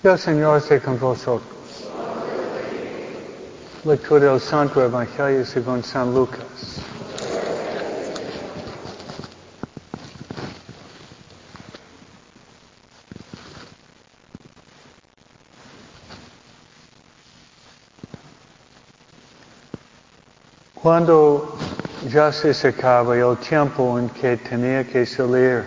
El 0.00 0.16
Señor 0.16 0.58
esté 0.58 0.80
con 0.80 0.96
vosotros. 0.96 1.42
Lectura 3.84 4.30
del 4.30 4.40
Santo 4.40 4.80
Evangelio 4.80 5.44
según 5.44 5.82
San 5.82 6.14
Lucas. 6.14 6.80
Cuando 20.74 21.58
ya 22.08 22.30
se 22.30 22.54
secaba 22.54 23.16
el 23.16 23.36
tiempo 23.38 23.98
en 23.98 24.08
que 24.10 24.36
tenía 24.36 24.86
que 24.86 25.04
salir 25.04 25.64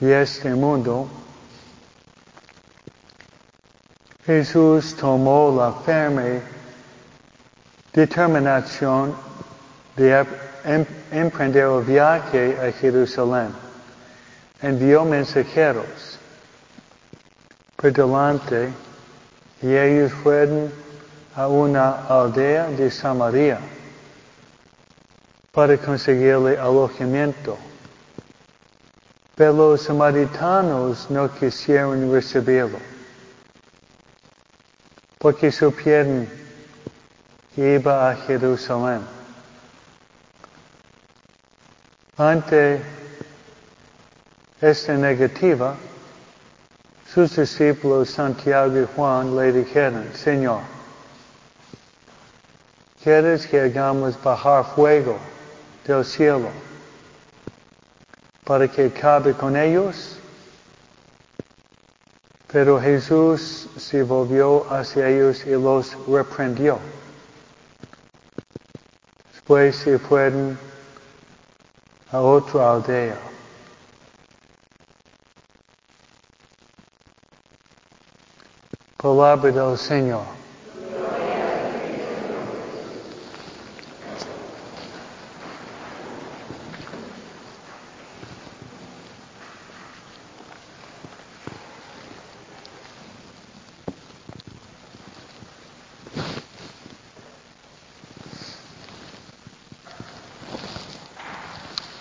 de 0.00 0.20
este 0.20 0.50
mundo, 0.50 1.08
Jesús 4.30 4.94
tomó 4.94 5.52
la 5.58 5.72
firme 5.82 6.40
determinación 7.92 9.12
de 9.96 10.24
em, 10.62 10.86
emprender 11.10 11.64
el 11.64 11.82
viaje 11.82 12.56
a 12.60 12.70
Jerusalén. 12.70 13.52
Envió 14.62 15.04
mensajeros 15.04 16.16
por 17.74 17.92
delante 17.92 18.68
y 19.62 19.74
ellos 19.74 20.12
fueron 20.22 20.70
a 21.34 21.48
una 21.48 22.06
aldea 22.06 22.68
de 22.68 22.88
Samaria 22.88 23.58
para 25.50 25.76
conseguirle 25.76 26.56
alojamiento. 26.56 27.58
Pero 29.34 29.54
los 29.54 29.82
samaritanos 29.82 31.10
no 31.10 31.28
quisieron 31.34 32.12
recibirlo, 32.12 32.78
porque 35.20 35.52
supieron 35.52 36.26
que 37.54 37.74
iba 37.74 38.10
a 38.10 38.16
Jerusalén. 38.16 39.02
Ante 42.16 42.80
esta 44.60 44.94
negativa, 44.94 45.76
sus 47.12 47.36
discípulos 47.36 48.10
Santiago 48.10 48.80
y 48.80 48.86
Juan 48.96 49.36
le 49.36 49.52
dijeron, 49.52 50.08
Señor, 50.14 50.62
¿quieres 53.02 53.46
que 53.46 53.60
hagamos 53.60 54.20
bajar 54.22 54.64
fuego 54.74 55.18
del 55.86 56.04
cielo 56.04 56.48
para 58.44 58.66
que 58.68 58.86
acabe 58.86 59.32
con 59.32 59.56
ellos. 59.56 60.19
Pero 62.52 62.80
Jesús 62.80 63.68
se 63.76 64.02
volvió 64.02 64.66
hacia 64.72 65.08
ellos 65.08 65.46
y 65.46 65.50
los 65.50 65.96
reprendió. 66.08 66.78
Después 69.32 69.76
se 69.76 69.98
fueron 70.00 70.58
a 72.10 72.20
otra 72.20 72.72
aldea. 72.72 73.16
Palabra 78.96 79.52
del 79.52 79.78
Señor. 79.78 80.39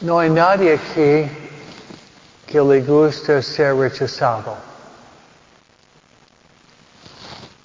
No 0.09 0.17
hay 0.17 0.31
nadie 0.31 0.73
aquí 0.73 1.29
que 2.47 2.59
le 2.59 2.81
guste 2.81 3.43
ser 3.43 3.75
rechazado. 3.75 4.57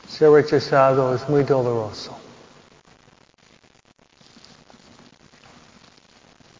Ser 0.07 0.31
rechazado 0.31 1.15
es 1.15 1.27
muy 1.27 1.43
doloroso. 1.43 2.15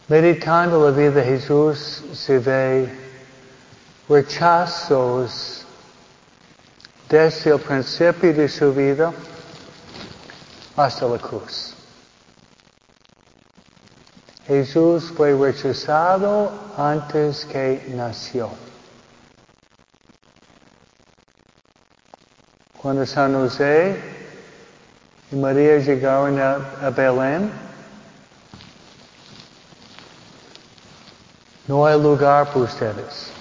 Meditando 0.07 0.89
la 0.89 0.89
vida 0.89 1.11
de 1.11 1.23
Jesús 1.23 2.03
se 2.13 2.39
ve 2.39 2.89
rechazos 4.09 5.67
desde 7.07 7.51
el 7.51 7.59
principio 7.59 8.33
de 8.33 8.49
su 8.49 8.73
vida 8.73 9.13
hasta 10.75 11.05
la 11.05 11.19
cruz. 11.19 11.74
Jesús 14.47 15.11
fue 15.17 15.33
rechazado 15.33 16.51
antes 16.77 17.45
que 17.45 17.83
nació. 17.95 18.49
Cuando 22.79 23.03
San 23.07 23.33
José 23.33 23.99
y 25.31 25.35
María 25.35 25.79
llegaron 25.79 26.39
a, 26.39 26.91
Belén, 26.91 27.51
no 31.67 31.83
hay 31.87 31.99
lugar 31.99 32.45
para 32.45 32.59
ustedes. 32.59 33.31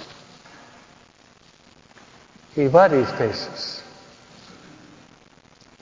Y 2.57 2.67
varias 2.69 3.19
veces 3.19 3.83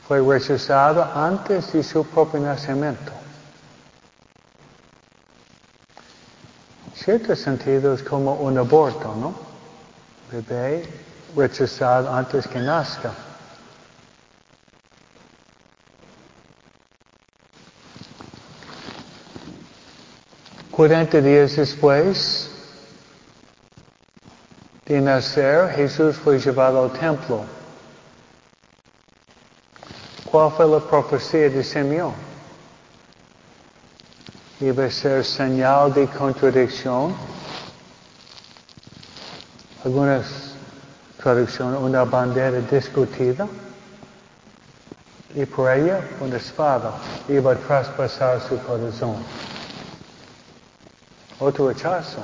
fue 0.09 0.21
rechazado 0.21 1.05
antes 1.15 1.73
de 1.73 1.85
su 1.85 2.05
propio 2.05 2.41
nacimiento. 2.41 3.22
Cierto 7.03 7.35
sentido 7.35 7.95
es 7.95 8.03
como 8.03 8.35
un 8.35 8.57
aborto, 8.59 9.13
¿no? 9.17 9.35
Bebé 10.31 10.87
rechazado 11.35 12.13
antes 12.13 12.47
que 12.47 12.61
nazca. 12.61 13.13
Cuarenta 20.71 21.21
días 21.21 21.57
después 21.57 22.51
de 24.87 25.01
nacer, 25.01 25.71
Jesús 25.71 26.17
fue 26.17 26.39
llevado 26.39 26.85
al 26.85 26.93
templo. 26.93 27.45
¿Cuál 30.31 30.53
fue 30.53 30.69
la 30.69 30.79
profecía 30.79 31.51
de 31.51 31.65
Simeón? 31.65 32.32
Iba 34.63 34.85
a 34.85 34.91
ser 34.91 35.25
señal 35.25 35.93
de 35.93 36.07
contradicción. 36.07 37.15
Algunas 39.85 40.55
traducciones, 41.21 41.81
una 41.81 42.05
bandera 42.05 42.61
discutida. 42.61 43.49
Y 45.35 45.45
por 45.47 45.69
ella, 45.69 46.01
una 46.21 46.37
espada 46.37 46.93
iba 47.29 47.53
a 47.53 47.57
traspasar 47.57 48.41
su 48.41 48.57
corazón. 48.63 49.17
Otro 51.41 51.69
rechazo. 51.69 52.23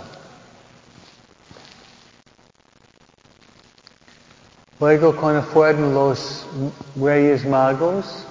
Luego 4.79 5.17
cuando 5.17 5.43
fueron 5.43 5.93
los 5.93 6.47
reyes 6.95 7.45
magos, 7.45 8.28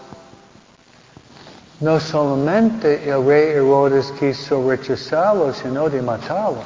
no 1.79 1.99
solamente 1.99 3.07
el 3.07 3.25
rey 3.25 3.49
Herodes 3.51 4.11
quiso 4.19 4.67
rechazarlo, 4.67 5.53
sino 5.53 5.89
de 5.89 6.01
matarlo. 6.01 6.63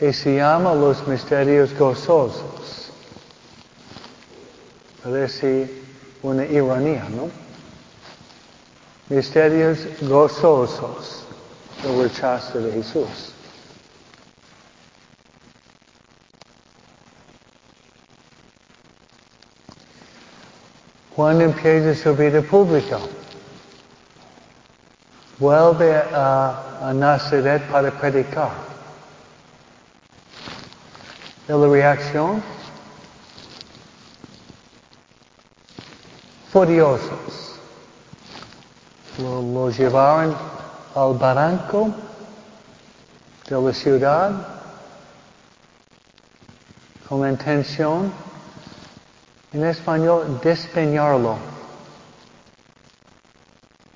Y 0.00 0.12
se 0.12 0.36
llama 0.36 0.74
los 0.74 1.06
misterios 1.08 1.76
gozosos. 1.76 2.90
Parece 5.02 5.70
una 6.22 6.44
ironía, 6.44 7.06
¿no? 7.08 7.30
Misterios 9.08 9.78
gozosos, 10.02 11.24
el 11.84 12.02
rechazo 12.02 12.60
de 12.60 12.72
Jesús. 12.72 13.32
Cuando 21.18 21.42
empieza 21.42 22.00
su 22.00 22.14
vida 22.14 22.40
pública, 22.42 22.96
vuelve 25.36 25.96
a, 25.96 26.78
a 26.80 26.92
Nazaret 26.94 27.60
para 27.72 27.90
predicar. 27.90 28.52
¿Y 31.48 31.50
la 31.50 31.66
reacción? 31.66 32.40
Furiosos. 36.52 37.56
Lo, 39.18 39.42
lo 39.42 39.70
llevaron 39.70 40.36
al 40.94 41.14
barranco 41.14 41.96
de 43.50 43.60
la 43.60 43.74
ciudad 43.74 44.30
con 47.08 47.22
la 47.22 47.30
intención, 47.30 48.12
en 49.52 49.64
español, 49.64 50.40
despeñarlo. 50.42 51.36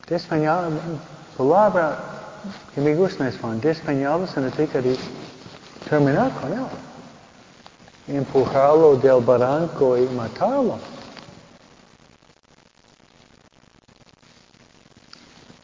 Despeñar, 0.08 0.70
palabra 1.37 1.99
que 2.75 2.81
me 2.81 2.94
gusta 2.94 3.25
en 3.25 3.31
español, 3.31 3.60
despeñarlo 3.60 4.26
significa 4.26 4.81
de 4.81 4.96
terminar 5.88 6.31
con 6.40 6.52
él. 6.52 6.66
Empujarlo 8.08 8.96
del 8.96 9.22
barranco 9.22 9.96
y 9.96 10.06
matarlo. 10.08 10.78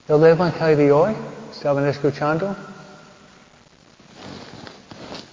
El 0.06 0.24
Evangelio 0.24 0.76
de 0.76 0.92
hoy, 0.92 1.14
¿estaban 1.50 1.86
escuchando? 1.86 2.54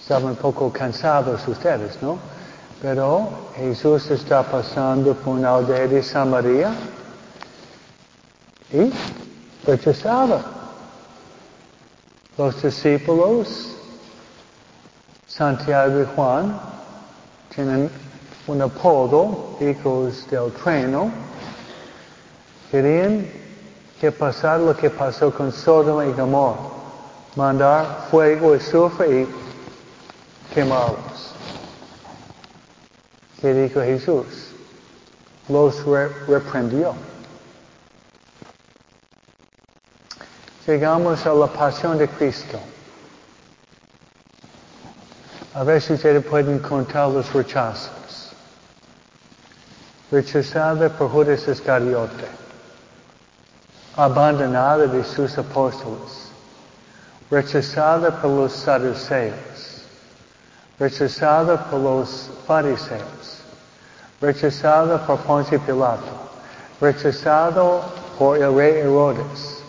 Estaban 0.00 0.30
un 0.30 0.36
poco 0.36 0.70
cansados 0.72 1.46
ustedes, 1.48 2.02
¿no? 2.02 2.18
Pero 2.86 3.28
Jesús 3.56 4.08
está 4.12 4.44
pasando 4.44 5.12
por 5.12 5.34
una 5.34 5.56
aldea 5.56 5.88
de 5.88 6.00
Samaria 6.04 6.72
y 8.72 8.92
rechazaba. 9.66 10.40
Los 12.38 12.62
discípulos, 12.62 13.74
Santiago 15.26 16.00
y 16.00 16.06
Juan, 16.14 16.60
tienen 17.52 17.90
un 18.46 18.62
apodo, 18.62 19.56
hijos 19.60 20.24
del 20.30 20.52
trueno, 20.52 21.10
querían 22.70 23.26
que 24.00 24.12
pasar 24.12 24.60
lo 24.60 24.76
que 24.76 24.90
pasó 24.90 25.32
con 25.32 25.50
Sodoma 25.50 26.06
y 26.06 26.12
Gomorra, 26.12 26.60
mandar 27.34 28.06
fuego 28.12 28.54
y 28.54 28.60
sufre 28.60 29.22
y 29.22 30.54
quemarlos. 30.54 31.35
¿Qué 33.40 33.52
dijo 33.52 33.80
Jesús? 33.82 34.26
Los 35.48 35.84
reprendió. 36.26 36.94
Llegamos 40.66 41.24
a 41.26 41.34
la 41.34 41.46
pasión 41.46 41.98
de 41.98 42.08
Cristo. 42.08 42.58
A 45.54 45.62
veces 45.62 45.92
ustedes 45.92 46.24
pueden 46.24 46.58
contar 46.58 47.08
los 47.10 47.32
rechazos. 47.32 48.32
Rechazada 50.10 50.88
por 50.88 51.10
Judas 51.10 51.46
Iscariote. 51.46 52.26
Abandonada 53.96 54.86
de 54.86 55.04
sus 55.04 55.38
apóstoles. 55.38 56.30
Rechazada 57.30 58.20
por 58.20 58.30
los 58.30 58.52
saduceos. 58.52 59.75
Rechazada 60.78 61.70
por 61.70 61.80
los 61.80 62.30
fariseos. 62.46 63.40
Rechazada 64.20 65.06
por 65.06 65.18
Ponce 65.20 65.58
Pilato. 65.58 66.04
Rechazado 66.80 67.82
por 68.18 68.36
el 68.36 68.54
rey 68.54 68.80
Herodes. 68.80 69.62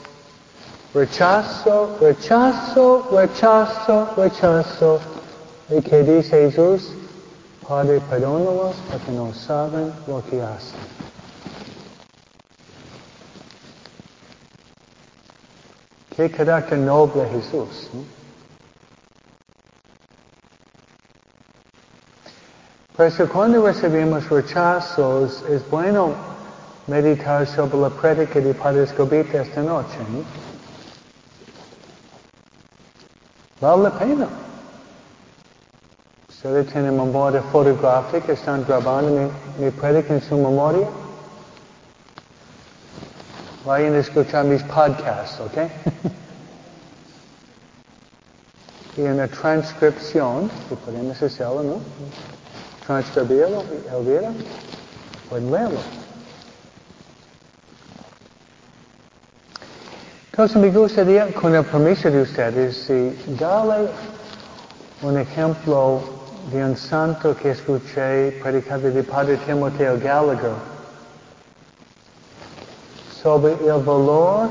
Rechazo, 0.94 1.98
rechazo, 2.02 3.08
rechazo, 3.12 4.10
rechazo. 4.18 5.00
¿Y 5.70 5.82
qué 5.82 6.04
dice 6.04 6.50
Jesús? 6.50 6.92
Padre, 7.68 8.02
perdónalos 8.10 8.76
porque 8.90 9.12
no 9.12 9.34
saben 9.34 9.94
lo 10.08 10.24
que 10.30 10.42
hacen. 10.42 10.80
Qué 16.16 16.32
carácter 16.32 16.80
noble 16.80 17.28
Jesús. 17.30 17.90
Por 22.98 23.06
eso 23.06 23.30
cuando 23.30 23.64
recibimos 23.64 24.28
rechazos 24.28 25.44
es 25.48 25.70
bueno 25.70 26.16
meditar 26.88 27.46
sobre 27.46 27.78
la 27.78 27.90
prédica 27.92 28.40
de 28.40 28.56
Padre 28.56 28.86
Escobita 28.86 29.44
esta 29.44 29.62
noche. 29.62 30.00
¿no? 30.10 30.24
Vale 33.62 33.84
la 33.84 34.00
pena. 34.00 34.28
Ustedes 36.28 36.72
tienen 36.72 36.98
memoria 36.98 37.44
fotográfica, 37.44 38.34
están 38.34 38.66
grabando 38.66 39.12
mi, 39.12 39.66
mi 39.66 39.70
prédica 39.70 40.16
en 40.16 40.22
su 40.24 40.36
memoria. 40.36 40.88
Vayan 43.64 43.94
a 43.94 44.00
escuchar 44.00 44.44
mis 44.44 44.64
podcasts, 44.64 45.40
¿ok? 45.40 45.70
y 48.98 49.02
una 49.02 49.28
transcripción, 49.28 50.50
que 50.68 50.76
podemos 50.76 51.22
hacerlo, 51.22 51.62
¿no? 51.62 52.37
Transcribirlo, 52.88 53.66
Elvira, 53.92 54.32
pueden 55.30 55.52
leerlo. 55.52 55.80
Entonces 60.32 60.58
me 60.58 60.70
gustaría, 60.70 61.34
con 61.34 61.54
el 61.54 61.66
permiso 61.66 62.10
de 62.10 62.22
ustedes, 62.22 62.88
darle 63.38 63.90
un 65.02 65.18
ejemplo 65.18 66.00
de 66.52 66.64
un 66.64 66.78
santo 66.78 67.36
que 67.36 67.52
escuché 67.52 68.32
predicado 68.42 68.90
de 68.90 69.04
Padre 69.04 69.36
Timoteo 69.46 70.00
Gallagher 70.00 70.54
sobre 73.22 73.52
el 73.54 73.84
valor 73.84 74.48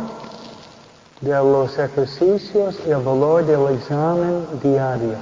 de 1.23 1.31
los 1.31 1.79
ejercicios 1.79 2.77
y 2.87 2.91
el 2.91 3.03
valor 3.03 3.47
del 3.47 3.79
examen 3.79 4.47
diario. 4.63 5.17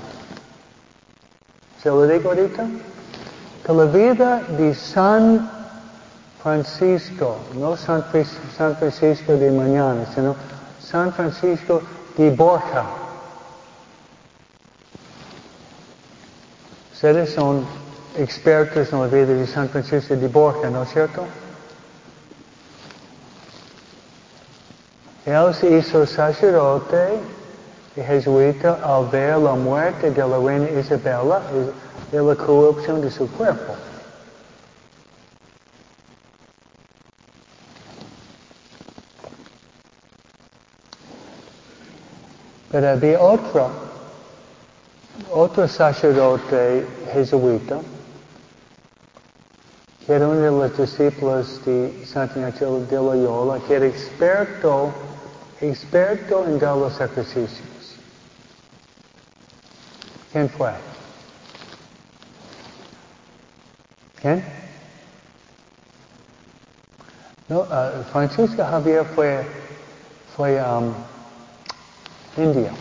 ¿Se 1.80 1.90
lo 1.90 2.08
digo 2.08 2.30
ahorita? 2.30 2.66
Que 3.64 3.72
la 3.72 3.84
vida 3.86 4.42
de 4.58 4.74
San 4.74 5.50
Francisco, 6.42 7.38
no 7.54 7.76
San, 7.76 8.04
San 8.56 8.76
Francisco 8.76 9.32
de 9.36 9.50
mañana, 9.50 10.04
sino 10.14 10.36
San 10.78 11.12
Francisco 11.14 11.80
de 12.16 12.30
Borja. 12.30 12.84
Ustedes 16.92 17.32
son 17.32 17.64
expertos 18.18 18.92
en 18.92 19.00
la 19.00 19.06
vida 19.06 19.26
de 19.26 19.46
San 19.46 19.70
Francisco 19.70 20.14
de 20.14 20.28
Borja, 20.28 20.68
¿no 20.68 20.82
es 20.82 20.92
cierto? 20.92 21.24
Él 25.24 25.54
se 25.54 25.78
hizo 25.78 26.06
sacerdote 26.06 27.18
jesuita 28.02 28.80
al 28.82 29.08
ver 29.08 29.38
la 29.38 29.54
muerte 29.54 30.10
de 30.10 30.28
la 30.28 30.38
reina 30.38 30.68
Isabela 30.70 31.40
y 32.12 32.16
la 32.16 32.34
corrupción 32.34 33.00
de 33.00 33.10
su 33.10 33.30
cuerpo. 33.30 33.74
Pero 42.72 42.88
había 42.88 43.20
otro, 43.20 43.70
otro 45.30 45.68
sacerdote 45.68 46.84
jesuita, 47.12 47.78
que 50.04 50.12
era 50.12 50.26
uno 50.26 50.40
de 50.40 50.50
los 50.50 50.76
discípulos 50.76 51.64
de 51.64 52.04
Santiago 52.04 52.80
de 52.90 52.96
Loyola, 52.96 53.60
que 53.68 53.74
era 53.74 53.86
experto, 53.86 54.90
experto 55.60 56.44
en 56.46 56.58
dar 56.58 56.76
los 56.76 56.94
sacrificios. 56.94 57.73
¿Quién 60.34 60.50
fue? 60.50 60.72
¿Quién? 64.20 64.44
No, 67.46 67.60
uh, 67.60 68.02
Francisco 68.10 68.64
Javier 68.64 69.04
fue, 69.14 69.46
fue 70.34 70.60
um, 70.60 70.92
India. 72.36 72.72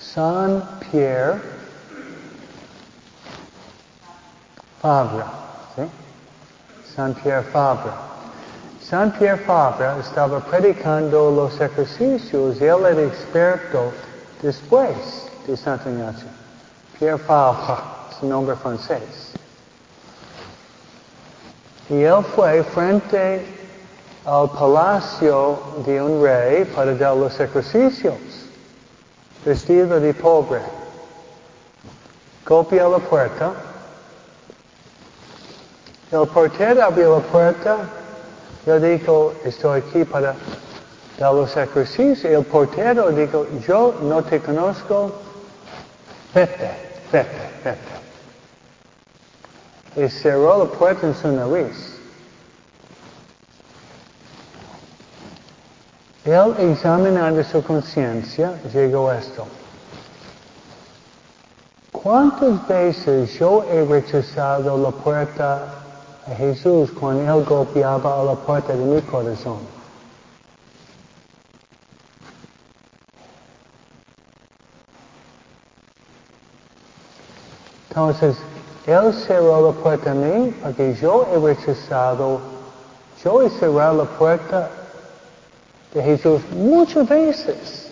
San 0.00 0.60
Pierre 0.90 1.40
Fabre, 4.82 5.24
¿sí? 5.76 5.82
San 6.96 7.14
Pierre 7.14 7.44
Fabre. 7.44 8.09
San 8.90 9.12
Pierre 9.12 9.38
Fabre 9.44 10.00
estaba 10.00 10.40
predicando 10.40 11.30
los 11.30 11.60
ejercicios 11.60 12.60
y 12.60 12.64
él 12.64 12.84
era 12.84 13.02
experto 13.02 13.92
después 14.42 15.28
de 15.46 15.56
Santa 15.56 15.88
Ignacio. 15.88 16.26
Pierre 16.98 17.18
Fabre, 17.18 17.80
su 18.18 18.26
nombre 18.26 18.56
francés. 18.56 19.30
Y 21.88 22.02
él 22.02 22.24
fue 22.34 22.64
frente 22.64 23.46
al 24.24 24.50
palacio 24.50 25.60
de 25.86 26.02
un 26.02 26.20
rey 26.20 26.64
para 26.64 26.92
dar 26.96 27.16
los 27.16 27.38
ejercicios, 27.38 28.18
vestido 29.44 30.00
de 30.00 30.12
pobre. 30.14 30.62
Golpea 32.44 32.88
la 32.88 32.98
puerta. 32.98 33.52
El 36.10 36.26
portero 36.26 36.82
abrió 36.82 37.18
la 37.18 37.22
puerta. 37.22 37.76
Yo 38.66 38.78
digo, 38.78 39.34
estoy 39.44 39.80
aquí 39.80 40.04
para 40.04 40.34
dar 41.18 41.34
los 41.34 41.56
ejercicios. 41.56 42.24
El 42.24 42.44
portero 42.44 43.10
dijo, 43.10 43.46
yo 43.66 43.94
no 44.02 44.22
te 44.22 44.40
conozco. 44.40 45.12
Vete, 46.34 46.70
vete, 47.10 47.50
vete. 47.64 48.00
Y 49.96 50.08
cerró 50.08 50.64
la 50.64 50.70
puerta 50.70 51.06
en 51.06 51.14
su 51.14 51.28
nariz. 51.28 51.96
Él 56.24 56.54
examinando 56.58 57.42
su 57.42 57.62
conciencia 57.62 58.60
llegó 58.72 59.08
a 59.08 59.18
esto. 59.18 59.46
¿Cuántas 61.90 62.68
veces 62.68 63.38
yo 63.38 63.64
he 63.70 63.84
rechazado 63.84 64.78
la 64.78 64.90
puerta 64.90 65.79
a 66.26 66.34
Jesús 66.34 66.90
cuando 66.98 67.38
Él 67.38 67.44
golpeaba 67.44 68.20
a 68.20 68.24
la 68.24 68.34
puerta 68.34 68.72
de 68.74 68.84
mi 68.84 69.00
corazón? 69.02 69.58
Entonces, 77.88 78.36
Él 78.86 79.12
cerró 79.26 79.72
la 79.72 79.72
puerta 79.72 80.12
a 80.12 80.14
mí 80.14 80.54
porque 80.62 80.94
yo 80.94 81.26
he 81.32 81.38
rechazado, 81.38 82.40
yo 83.22 83.42
he 83.42 83.50
cerrado 83.50 84.04
la 84.04 84.04
puerta 84.04 84.70
de 85.92 86.02
Jesús 86.02 86.40
muchas 86.52 87.08
veces. 87.08 87.88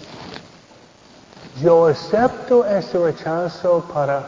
Yo 1.60 1.86
acepto 1.86 2.64
este 2.64 2.98
rechazo 2.98 3.84
para 3.92 4.24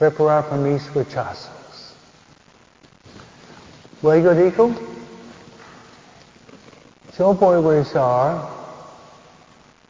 reparar 0.00 0.46
por 0.46 0.58
mis 0.58 0.92
rechazos. 0.94 1.50
Luego 4.02 4.34
dijo, 4.34 4.70
yo 7.18 7.32
voy 7.32 7.56
a 7.56 7.78
rezar 7.78 8.36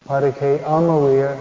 para 0.07 0.33
que 0.33 0.63
a 0.65 0.81
María 0.81 1.37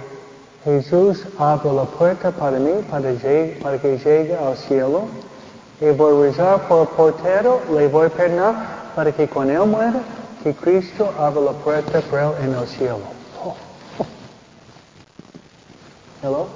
Jesús 0.64 1.24
abra 1.38 1.72
la 1.72 1.84
puerta 1.84 2.32
para 2.32 2.58
mí, 2.58 2.72
para, 2.90 3.14
para 3.62 3.78
que 3.78 3.98
llegue 4.00 4.36
al 4.36 4.58
cielo. 4.58 5.04
Y 5.80 5.90
voy 5.92 6.28
a 6.28 6.32
rezar 6.32 6.68
por 6.68 6.82
el 6.82 6.88
portero, 6.96 7.62
le 7.72 7.88
voy 7.88 8.08
a 8.08 8.10
perdonar 8.10 8.56
para 8.96 9.12
que 9.12 9.28
cuando 9.28 9.64
él 9.64 9.70
muera, 9.70 10.02
que 10.44 10.56
Cristo 10.56 11.14
abra 11.20 11.42
la 11.42 11.52
puerta 11.52 12.02
para 12.02 12.30
él 12.30 12.34
en 12.46 12.56
el 12.56 12.68
cielo. 12.68 13.02
Hello? 16.24 16.48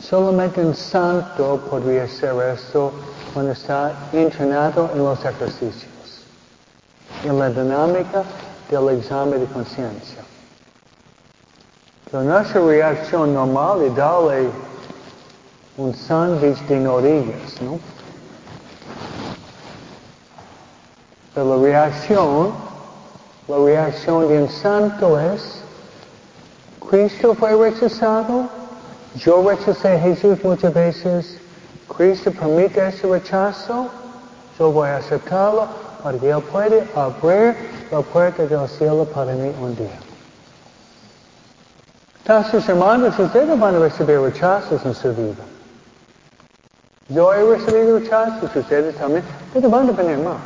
Solamente 0.00 0.64
un 0.64 0.74
santo 0.74 1.60
podría 1.68 2.04
hacer 2.04 2.34
esto 2.54 2.92
cuando 3.32 3.52
está 3.52 3.92
entrenado 4.12 4.90
en 4.92 4.98
los 4.98 5.24
ejercicios, 5.24 6.24
en 7.24 7.38
la 7.38 7.48
dinámica 7.50 8.24
del 8.70 8.98
examen 8.98 9.40
de 9.40 9.46
conciencia. 9.46 10.22
Pero 12.10 12.24
nuestra 12.24 12.60
reacción 12.60 13.32
normal 13.32 13.82
es 13.82 13.96
darle 13.96 14.50
un 15.78 15.94
sándwich 15.94 16.58
de 16.66 16.80
nodillas, 16.80 17.62
¿no? 17.62 17.78
Pero 21.34 21.56
la 21.56 21.62
reacción, 21.62 22.52
la 23.48 23.56
reacción 23.56 24.28
de 24.28 24.42
un 24.42 24.50
santo 24.50 25.18
es, 25.18 25.62
Cristo 26.90 27.34
fue 27.34 27.56
rechazado, 27.56 28.46
yo 29.16 29.48
rechacé 29.48 29.88
a 29.96 29.98
Jesús 29.98 30.38
muchas 30.44 30.74
veces, 30.74 31.41
Cristo 31.96 32.30
permite 32.32 32.86
ese 32.86 33.06
rechazo, 33.06 33.88
yo 34.58 34.70
voy 34.70 34.88
a 34.88 34.96
aceptarlo 34.96 35.66
para 36.02 36.18
que 36.18 36.30
Él 36.30 36.42
pueda 36.42 36.84
abrir 36.94 37.56
la 37.90 38.00
puerta 38.00 38.46
del 38.46 38.68
cielo 38.68 39.04
para 39.04 39.32
mí 39.32 39.52
un 39.60 39.76
día. 39.76 39.98
Entonces, 42.20 42.68
hermanos, 42.68 43.18
ustedes 43.18 43.58
van 43.58 43.74
a 43.74 43.78
recibir 43.80 44.20
rechazos 44.20 44.84
en 44.84 44.94
su 44.94 45.12
vida. 45.12 45.44
Yo 47.08 47.32
he 47.34 47.44
recibido 47.44 47.98
rechazos, 47.98 48.54
ustedes 48.54 48.96
también, 48.96 49.24
pero 49.52 49.68
van 49.68 49.88
a 49.88 49.92
venir 49.92 50.18
más. 50.18 50.36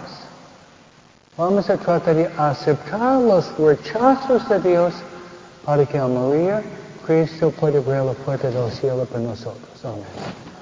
Vamos 1.36 1.68
a 1.68 1.76
tratar 1.76 2.14
de 2.14 2.30
aceptar 2.38 3.20
los 3.20 3.56
rechazos 3.58 4.48
de 4.48 4.60
Dios 4.60 4.94
para 5.64 5.84
que 5.84 5.98
a 5.98 6.08
María 6.08 6.62
Cristo 7.06 7.50
pueda 7.50 7.78
abrir 7.78 8.02
la 8.02 8.12
puerta 8.12 8.50
del 8.50 8.72
cielo 8.72 9.04
para 9.04 9.20
nosotros. 9.20 9.84
Amén. 9.84 10.55